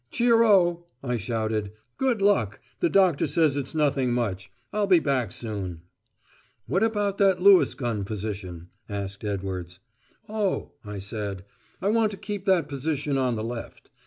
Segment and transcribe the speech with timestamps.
[0.11, 1.73] "Cheero," I shouted.
[1.97, 2.59] "Good luck.
[2.79, 4.51] The doctor says it's nothing much.
[4.73, 5.83] I'll be back soon."
[6.65, 9.77] "What about that Lewis gun position?" asked Edwards.
[10.27, 11.45] "Oh," I said,
[11.83, 13.91] "I want to keep that position on the left."